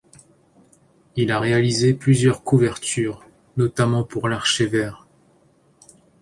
Il 1.15 1.31
a 1.31 1.39
réalisé 1.39 1.93
plusieurs 1.93 2.43
couvertures, 2.43 3.23
notamment 3.55 4.03
pour 4.03 4.29
l'Archer 4.29 4.65
Vert. 4.65 5.05